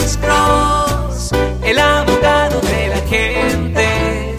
Alex 0.00 0.16
Cross, 0.16 1.30
el 1.62 1.78
abogado 1.78 2.58
de 2.62 2.88
la 2.88 2.96
gente. 3.06 4.36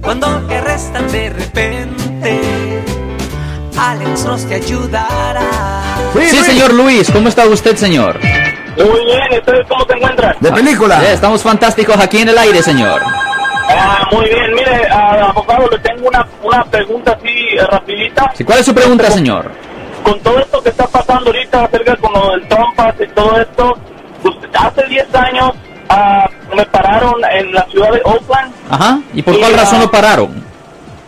Cuando 0.00 0.28
te 0.46 0.54
arrestan 0.54 1.10
de 1.10 1.30
repente, 1.30 2.40
Alex 3.76 4.22
Cross 4.22 4.46
te 4.46 4.54
ayudará. 4.54 5.50
Sí, 6.16 6.36
señor 6.44 6.74
Luis, 6.74 7.10
¿cómo 7.10 7.28
está 7.28 7.44
usted, 7.46 7.76
señor? 7.76 8.20
Muy 8.76 9.04
bien, 9.04 9.40
¿ustedes 9.40 9.66
cómo 9.68 9.84
se 9.84 9.94
encuentran? 9.94 10.36
De 10.38 10.52
película. 10.52 11.02
Eh, 11.02 11.14
estamos 11.14 11.42
fantásticos 11.42 11.98
aquí 11.98 12.18
en 12.18 12.28
el 12.28 12.38
aire, 12.38 12.62
señor. 12.62 13.02
Ah, 13.68 14.06
muy 14.12 14.26
bien, 14.26 14.54
mire, 14.54 14.86
ah, 14.92 15.30
abogado, 15.30 15.68
le 15.70 15.78
tengo 15.80 16.06
una, 16.06 16.24
una 16.40 16.64
pregunta 16.66 17.18
así 17.20 17.28
eh, 17.58 17.66
rapidita. 17.68 18.30
Sí, 18.36 18.44
¿Cuál 18.44 18.60
es 18.60 18.66
su 18.66 18.72
pregunta, 18.74 19.10
señor? 19.10 19.50
Con 20.04 20.20
todo 20.20 20.38
esto 20.38 20.62
que 20.62 20.68
está 20.68 20.86
pasando 20.86 21.30
ahorita 21.30 21.64
acerca 21.64 21.96
con 21.96 22.12
lo 22.12 22.30
del 22.30 22.46
Trump 22.46 22.74
y 23.00 23.06
todo 23.08 23.40
esto, 23.40 23.74
10 24.94 25.14
años 25.14 25.50
ah, 25.88 26.28
me 26.54 26.64
pararon 26.66 27.14
en 27.32 27.52
la 27.52 27.64
ciudad 27.66 27.90
de 27.92 28.00
Oakland. 28.04 28.52
Ajá. 28.70 29.00
¿Y 29.12 29.22
por 29.22 29.34
Y, 29.34 29.38
cuál 29.38 29.54
ah, 29.54 29.56
razón 29.58 29.80
lo 29.80 29.90
pararon? 29.90 30.44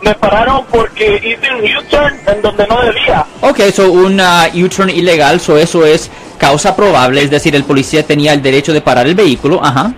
Me 0.01 0.13
pararon 0.15 0.63
porque 0.69 1.15
hice 1.15 1.51
un 1.55 1.63
U-turn 1.77 2.13
en 2.27 2.41
donde 2.41 2.67
no 2.67 2.81
debía. 2.81 3.25
Ok, 3.41 3.59
so 3.73 3.91
un 3.91 4.19
ah, 4.21 4.47
U-turn 4.53 4.89
ilegal, 4.89 5.39
so 5.39 5.57
eso 5.57 5.85
es 5.85 6.11
causa 6.37 6.75
probable, 6.75 7.21
es 7.23 7.31
decir, 7.31 7.55
el 7.55 7.63
policía 7.63 8.03
tenía 8.05 8.33
el 8.33 8.41
derecho 8.43 8.71
de 8.73 8.81
parar 8.81 9.07
el 9.07 9.15
vehículo, 9.15 9.59
ajá. 9.63 9.91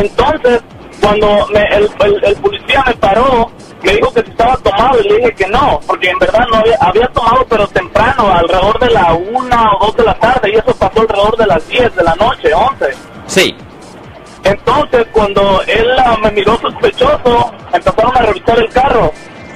Entonces, 0.00 0.60
cuando 1.02 1.46
me- 1.52 1.68
el, 1.76 1.90
el- 2.00 2.24
el 2.24 2.36
policía 2.36 2.82
me 2.86 2.94
paró, 2.94 3.50
me 3.82 3.92
dijo 3.92 4.12
que 4.14 4.22
si 4.22 4.30
estaba 4.30 4.56
tomado 4.56 4.77
y 5.00 5.08
le 5.08 5.16
dije 5.16 5.34
que 5.34 5.46
no, 5.46 5.80
porque 5.86 6.10
en 6.10 6.18
verdad 6.18 6.46
no 6.50 6.58
había, 6.58 6.76
había 6.80 7.06
tomado, 7.08 7.46
pero 7.48 7.66
temprano, 7.68 8.32
alrededor 8.32 8.78
de 8.78 8.90
la 8.90 9.14
una 9.14 9.72
o 9.72 9.86
dos 9.86 9.96
de 9.96 10.04
la 10.04 10.14
tarde, 10.14 10.50
y 10.50 10.56
eso 10.56 10.74
pasó 10.74 11.00
alrededor 11.00 11.36
de 11.36 11.46
las 11.46 11.68
10 11.68 11.96
de 11.96 12.02
la 12.02 12.14
noche, 12.16 12.54
11. 12.54 12.86
Sí. 13.26 13.56
Entonces, 14.44 15.06
cuando 15.12 15.62
él 15.66 15.86
ah, 15.98 16.16
me 16.22 16.30
miró 16.30 16.58
sospechoso, 16.58 17.52
empezaron 17.72 18.16
a 18.16 18.22
revisar 18.22 18.58
el 18.58 18.68
carro. 18.70 19.12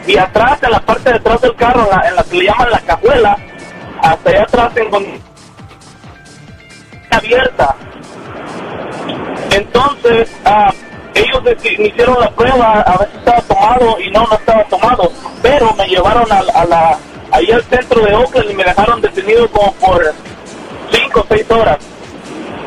Y 0.06 0.16
atrás, 0.16 0.58
en 0.62 0.70
la 0.72 0.80
parte 0.80 1.10
de 1.10 1.16
atrás 1.16 1.40
del 1.40 1.54
carro, 1.54 1.84
en 1.84 1.90
la, 1.90 2.08
en 2.08 2.16
la 2.16 2.24
que 2.24 2.36
le 2.36 2.44
llaman 2.44 2.70
la 2.70 2.80
cajuela, 2.80 3.36
hasta 4.02 4.30
allá 4.30 4.42
atrás 4.42 4.76
encontré 4.76 5.20
abierta. 7.10 7.76
Entonces, 9.50 10.30
ah, 10.44 10.72
ellos 11.14 11.42
me 11.42 11.52
hicieron 11.86 12.20
la 12.20 12.30
prueba 12.30 12.80
a 12.80 12.98
ver 12.98 13.10
si 13.10 13.18
estaba 13.18 13.40
tomado 13.42 14.00
y 14.00 14.10
no, 14.10 14.26
no 14.26 14.34
estaba 14.36 14.64
tomado. 14.64 15.12
Pero 15.42 15.74
me 15.74 15.86
llevaron 15.86 16.30
a, 16.30 16.38
a 16.38 16.64
la, 16.64 16.98
ahí 17.30 17.50
al 17.50 17.62
centro 17.64 18.04
de 18.04 18.14
Oakland 18.14 18.50
y 18.50 18.54
me 18.54 18.64
dejaron 18.64 19.00
detenido 19.00 19.48
como 19.50 19.72
por 19.74 20.14
5 20.90 21.20
o 21.20 21.26
6 21.28 21.50
horas. 21.50 21.78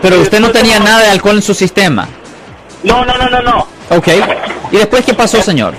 Pero 0.01 0.17
Y 0.17 0.21
usted 0.21 0.39
no 0.39 0.51
tenía 0.51 0.79
nada 0.79 1.01
de 1.01 1.09
alcohol 1.09 1.37
en 1.37 1.41
su 1.41 1.53
sistema. 1.53 2.07
No, 2.83 3.03
no, 3.05 3.17
no, 3.17 3.29
no, 3.29 3.41
no. 3.41 3.67
Ok. 3.89 4.09
¿Y 4.71 4.77
después 4.77 5.05
qué 5.05 5.13
pasó, 5.13 5.41
señor? 5.41 5.73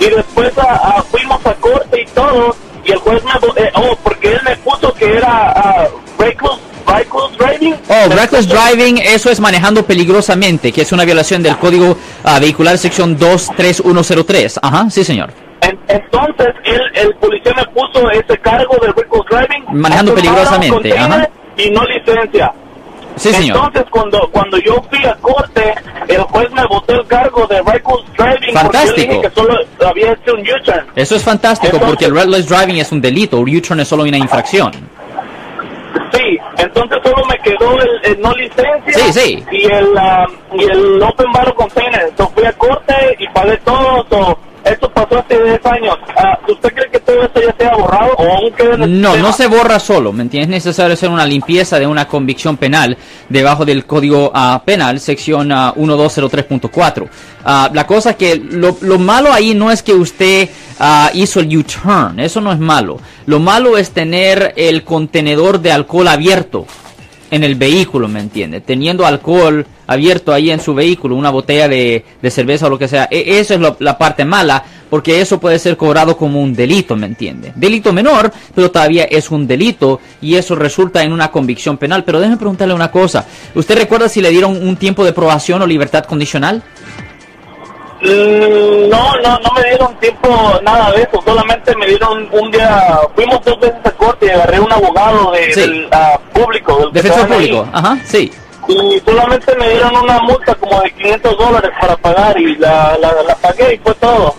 y 0.00 0.08
después 0.08 0.52
ah, 0.56 0.80
ah, 0.82 1.04
fuimos 1.10 1.44
a 1.46 1.54
corte 1.54 2.00
y 2.00 2.06
todo 2.06 2.56
y 2.84 2.92
el 2.92 2.98
juez 2.98 3.22
me 3.22 3.62
eh, 3.62 3.70
oh 3.74 3.96
porque 4.02 4.32
él 4.32 4.40
me 4.44 4.56
puso 4.56 4.92
que 4.94 5.16
era 5.16 5.52
ah, 5.54 5.88
reckless, 6.18 6.58
reckless 6.58 6.59
driving 7.60 7.80
Oh, 7.88 8.08
reckless 8.14 8.48
driving, 8.48 8.98
eso 8.98 9.30
es 9.30 9.38
manejando 9.40 9.84
peligrosamente, 9.84 10.72
que 10.72 10.82
es 10.82 10.92
una 10.92 11.04
violación 11.04 11.42
del 11.42 11.56
código 11.58 11.96
ah, 12.24 12.38
vehicular 12.38 12.76
sección 12.78 13.16
23103. 13.18 14.60
Ajá, 14.62 14.88
sí, 14.90 15.04
señor. 15.04 15.30
En- 15.62 15.78
entonces 15.88 16.48
él, 16.64 16.80
el 16.94 17.14
policía 17.16 17.52
me 17.54 17.64
puso 17.66 18.10
ese 18.10 18.38
cargo 18.38 18.76
de 18.80 18.88
reckless 18.88 19.22
driving 19.30 19.64
Manejando 19.80 20.14
peligrosamente, 20.14 20.98
ajá. 20.98 21.28
y 21.56 21.70
no 21.70 21.84
licencia 21.84 22.52
Sí, 23.16 23.30
señor. 23.34 23.56
entonces 23.58 23.84
cuando 23.90 24.30
cuando 24.32 24.56
yo 24.58 24.82
fui 24.88 25.04
a 25.04 25.14
corte 25.16 25.74
el 26.08 26.22
juez 26.22 26.50
me 26.52 26.64
botó 26.66 26.94
el 26.94 27.06
cargo 27.06 27.46
de 27.48 27.56
reckless 27.56 28.04
driving 28.16 28.38
porque 28.38 28.78
Fantástico. 28.78 29.12
dije 29.12 29.20
que 29.20 29.30
solo 29.34 29.58
había 29.86 30.12
hecho 30.12 30.32
un 30.32 30.40
U-turn 30.40 30.86
Eso 30.96 31.16
es 31.16 31.22
fantástico 31.22 31.72
Entonces- 31.76 31.88
porque 31.90 32.04
el 32.06 32.14
reckless 32.14 32.48
driving 32.48 32.76
es 32.78 32.90
un 32.92 33.00
delito, 33.02 33.38
un 33.38 33.54
U-turn 33.54 33.80
es 33.80 33.88
solo 33.88 34.04
una 34.04 34.16
infracción. 34.16 34.70
Sí, 36.12 36.38
entonces 36.58 36.98
solo 37.02 37.24
me 37.26 37.38
quedó 37.38 37.80
el, 37.80 38.00
el 38.04 38.20
no 38.20 38.32
licencia 38.34 38.92
Sí, 38.94 39.12
sí. 39.12 39.44
y 39.50 39.64
el 39.72 39.96
ah, 39.96 40.26
y 40.54 40.64
el 40.64 41.02
open 41.02 41.32
barrel 41.32 41.54
container. 41.54 42.10
So, 42.16 42.28
fui 42.30 42.44
a 42.44 42.52
corte 42.52 42.94
y 43.18 43.28
pagué 43.28 43.56
todo. 43.58 44.06
So, 44.10 44.38
esto 44.64 44.90
pasó 44.90 45.18
hace 45.18 45.42
10 45.42 45.66
años. 45.66 45.98
Ah, 46.16 46.38
¿Usted 46.48 46.72
cree 46.74 46.90
que 46.90 47.00
todo 47.00 47.22
esto 47.22 47.40
ya 47.40 47.52
No, 48.86 49.16
no 49.16 49.32
se 49.32 49.46
borra 49.46 49.78
solo, 49.78 50.12
¿me 50.12 50.22
entiendes? 50.22 50.48
Es 50.48 50.64
necesario 50.64 50.94
hacer 50.94 51.08
una 51.08 51.26
limpieza 51.26 51.78
de 51.78 51.86
una 51.86 52.06
convicción 52.06 52.56
penal 52.56 52.96
debajo 53.28 53.64
del 53.64 53.84
código 53.86 54.30
ah, 54.34 54.62
penal, 54.64 55.00
sección 55.00 55.52
ah, 55.52 55.74
1203.4. 55.76 57.08
Ah, 57.44 57.70
la 57.72 57.86
cosa 57.86 58.14
que 58.14 58.36
lo, 58.36 58.76
lo 58.80 58.98
malo 58.98 59.32
ahí 59.32 59.54
no 59.54 59.70
es 59.70 59.82
que 59.82 59.94
usted 59.94 60.48
ah, 60.78 61.10
hizo 61.14 61.40
el 61.40 61.56
U-turn, 61.56 62.20
eso 62.20 62.40
no 62.40 62.52
es 62.52 62.58
malo. 62.58 62.98
Lo 63.26 63.40
malo 63.40 63.78
es 63.78 63.90
tener 63.90 64.54
el 64.56 64.84
contenedor 64.84 65.60
de 65.60 65.72
alcohol 65.72 66.08
abierto 66.08 66.66
en 67.30 67.44
el 67.44 67.54
vehículo, 67.54 68.08
¿me 68.08 68.20
entiende? 68.20 68.60
Teniendo 68.60 69.06
alcohol 69.06 69.66
abierto 69.86 70.32
ahí 70.32 70.50
en 70.50 70.60
su 70.60 70.74
vehículo, 70.74 71.16
una 71.16 71.30
botella 71.30 71.68
de, 71.68 72.04
cerveza 72.30 72.66
o 72.66 72.70
lo 72.70 72.78
que 72.78 72.88
sea. 72.88 73.08
E- 73.10 73.38
eso 73.38 73.54
es 73.54 73.60
lo- 73.60 73.76
la 73.80 73.96
parte 73.98 74.24
mala, 74.24 74.62
porque 74.88 75.20
eso 75.20 75.38
puede 75.38 75.58
ser 75.58 75.76
cobrado 75.76 76.16
como 76.16 76.42
un 76.42 76.54
delito, 76.54 76.96
¿me 76.96 77.06
entiende? 77.06 77.52
Delito 77.54 77.92
menor, 77.92 78.32
pero 78.54 78.70
todavía 78.70 79.04
es 79.04 79.30
un 79.30 79.46
delito 79.46 80.00
y 80.20 80.34
eso 80.34 80.54
resulta 80.56 81.02
en 81.04 81.12
una 81.12 81.30
convicción 81.30 81.76
penal. 81.78 82.02
Pero 82.04 82.18
déjeme 82.18 82.36
preguntarle 82.36 82.74
una 82.74 82.90
cosa. 82.90 83.24
¿Usted 83.54 83.76
recuerda 83.78 84.08
si 84.08 84.20
le 84.20 84.30
dieron 84.30 84.56
un 84.66 84.76
tiempo 84.76 85.04
de 85.04 85.12
probación 85.12 85.62
o 85.62 85.66
libertad 85.66 86.04
condicional? 86.04 86.62
Mm, 88.02 88.88
no, 88.88 89.14
no, 89.22 89.38
no 89.40 89.50
me 89.54 89.64
dieron 89.68 89.94
tiempo 90.00 90.28
nada 90.62 90.90
de 90.92 91.02
eso. 91.02 91.22
Solamente 91.24 91.74
me 91.76 91.86
dieron 91.86 92.28
un 92.32 92.50
día. 92.50 92.98
Fuimos 93.14 93.44
dos 93.44 93.58
veces 93.60 93.78
a 93.84 93.90
corte 93.92 94.26
y 94.26 94.30
agarré 94.30 94.58
un 94.60 94.72
abogado 94.72 95.32
de, 95.32 95.52
Sí. 95.52 95.60
del 95.60 95.88
ah, 95.92 96.18
público. 96.32 96.76
Del 96.78 96.92
Defensor 96.92 97.20
ahí. 97.24 97.28
público. 97.48 97.68
Ajá, 97.72 97.98
sí. 98.04 98.32
Y 98.68 99.00
solamente 99.04 99.54
me 99.56 99.68
dieron 99.70 99.96
una 99.96 100.18
multa 100.20 100.54
como 100.54 100.80
de 100.82 100.90
500 100.92 101.36
dólares 101.38 101.70
para 101.80 101.96
pagar 101.96 102.38
y 102.38 102.54
la, 102.56 102.96
la, 103.00 103.12
la 103.26 103.34
pagué 103.36 103.74
y 103.74 103.78
fue 103.78 103.94
todo. 103.94 104.34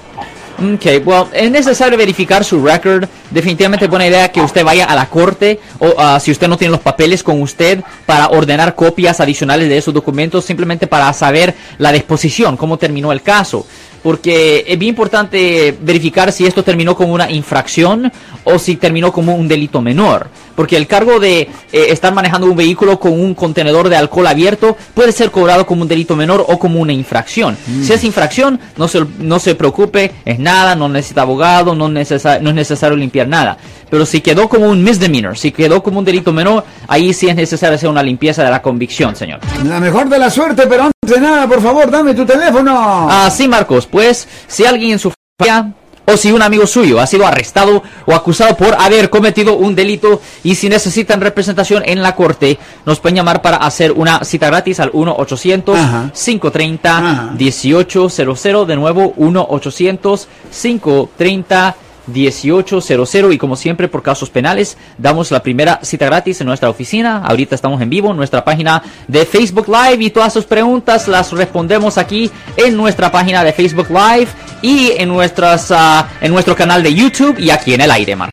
Ok, 0.62 0.86
well, 1.04 1.26
es 1.34 1.50
necesario 1.50 1.98
verificar 1.98 2.46
su 2.46 2.64
record. 2.64 3.08
Definitivamente 3.32 3.88
buena 3.88 4.06
idea 4.06 4.32
que 4.32 4.42
usted 4.42 4.64
vaya 4.64 4.86
a 4.86 4.94
la 4.94 5.08
corte 5.10 5.60
o 5.80 5.96
ah, 5.98 6.20
si 6.20 6.30
usted 6.30 6.48
no 6.48 6.56
tiene 6.56 6.72
los 6.72 6.82
papeles 6.82 7.24
con 7.24 7.42
usted 7.42 7.82
para 8.06 8.28
ordenar 8.28 8.76
copias 8.76 9.20
adicionales 9.20 9.70
de 9.70 9.78
esos 9.78 9.92
documentos 9.92 10.46
simplemente 10.46 10.86
para 10.86 11.12
saber 11.14 11.56
la 11.80 11.92
disposición, 11.92 12.58
cómo 12.58 12.78
terminó 12.78 13.12
el 13.12 13.24
caso. 13.24 13.66
Porque 14.04 14.66
es 14.68 14.80
bien 14.80 14.90
importante 14.90 15.78
verificar 15.82 16.32
si 16.32 16.46
esto 16.48 16.64
terminó 16.64 16.96
como 16.96 17.14
una 17.14 17.30
infracción 17.30 18.12
o 18.44 18.58
si 18.58 18.76
terminó 18.78 19.12
como 19.14 19.36
un 19.36 19.48
delito 19.48 19.80
menor. 19.82 20.28
Porque 20.56 20.76
el 20.76 20.88
cargo 20.88 21.20
de 21.20 21.42
eh, 21.42 21.50
estar 21.72 22.14
manejando 22.14 22.48
un 22.48 22.56
vehículo 22.56 23.00
con 23.00 23.14
un 23.14 23.34
contenedor 23.36 23.90
de 23.90 23.96
alcohol 23.98 24.28
abierto 24.28 24.76
puede 24.96 25.12
ser 25.12 25.30
cobrado 25.32 25.66
como 25.66 25.84
un 25.84 25.88
delito 25.88 26.16
menor 26.16 26.44
o 26.48 26.58
como 26.58 26.80
una 26.80 26.94
infracción. 26.94 27.56
Si 27.84 27.94
es 27.94 28.04
infracción, 28.04 28.60
no 28.76 28.88
se, 28.88 29.06
no 29.20 29.40
se 29.40 29.54
preocupe, 29.56 30.12
es 30.26 30.40
nada, 30.40 30.76
no 30.76 30.90
necesita 30.90 31.22
abogado, 31.22 31.76
no, 31.76 31.88
necesa- 31.88 32.40
no 32.42 32.50
es 32.50 32.56
necesario 32.56 32.98
limpiar 32.98 33.28
nada. 33.28 33.58
Pero 33.90 34.06
si 34.06 34.22
quedó 34.22 34.48
como 34.50 34.68
un 34.68 34.84
misdemeanor, 34.84 35.38
si 35.38 35.52
quedó 35.52 35.84
como 35.84 36.00
un 36.00 36.06
delito 36.06 36.32
menor, 36.34 36.64
ahí 36.92 37.14
sí 37.14 37.30
es 37.30 37.36
necesario 37.36 37.76
hacer 37.76 37.90
una 37.90 38.04
limpieza 38.04 38.44
de 38.44 38.52
la 38.52 38.62
convicción, 38.62 39.16
señor. 39.16 39.40
La 39.64 39.80
mejor 39.80 40.10
de 40.10 40.20
la 40.20 40.30
suerte, 40.30 40.68
pero 40.68 40.84
antes 40.84 41.10
de 41.16 41.22
nada, 41.22 41.48
por 41.48 41.62
favor, 41.62 41.90
dame 41.90 42.14
tu 42.14 42.26
teléfono. 42.26 43.08
Ah, 43.10 43.30
sí, 43.32 43.48
Marcos, 43.48 43.88
pues 43.88 44.28
si 44.48 44.66
alguien 44.66 44.92
en 44.92 45.00
su 45.00 45.14
familia 45.40 45.72
o 46.06 46.18
si 46.18 46.32
un 46.34 46.42
amigo 46.42 46.68
suyo 46.68 47.00
ha 47.00 47.08
sido 47.08 47.26
arrestado 47.26 47.82
o 48.06 48.14
acusado 48.14 48.58
por 48.58 48.76
haber 48.78 49.10
cometido 49.10 49.56
un 49.56 49.74
delito 49.76 50.20
y 50.44 50.56
si 50.56 50.68
necesitan 50.68 51.22
representación 51.22 51.84
en 51.86 52.02
la 52.02 52.14
corte, 52.16 52.60
nos 52.86 53.00
pueden 53.00 53.16
llamar 53.16 53.42
para 53.42 53.56
hacer 53.58 53.94
una 53.94 54.24
cita 54.26 54.48
gratis 54.48 54.82
al 54.82 54.90
Ajá. 54.90 56.12
1-800-530-1800. 56.12 58.66
De 58.66 58.76
nuevo, 58.76 59.14
1-800-530-1800. 59.16 61.74
1800 62.12 63.34
y 63.34 63.38
como 63.38 63.56
siempre 63.56 63.88
por 63.88 64.04
casos 64.04 64.30
penales 64.30 64.78
damos 64.98 65.32
la 65.32 65.42
primera 65.42 65.80
cita 65.84 66.06
gratis 66.06 66.42
en 66.42 66.48
nuestra 66.48 66.70
oficina. 66.70 67.24
Ahorita 67.26 67.56
estamos 67.56 67.82
en 67.82 67.90
vivo 67.90 68.12
en 68.12 68.18
nuestra 68.18 68.44
página 68.44 68.84
de 69.08 69.26
Facebook 69.26 69.68
Live 69.68 70.04
y 70.04 70.10
todas 70.10 70.34
sus 70.34 70.46
preguntas 70.46 71.08
las 71.08 71.32
respondemos 71.32 71.98
aquí 71.98 72.30
en 72.58 72.78
nuestra 72.78 73.12
página 73.12 73.44
de 73.44 73.54
Facebook 73.54 73.88
Live 73.90 74.28
y 74.62 74.92
en 74.98 75.10
nuestras 75.10 75.72
ah, 75.72 76.08
en 76.22 76.32
nuestro 76.32 76.56
canal 76.56 76.84
de 76.84 76.94
YouTube 76.94 77.40
y 77.40 77.50
aquí 77.50 77.74
en 77.74 77.82
el 77.82 77.92
aire, 77.92 78.16
Marcos. 78.16 78.30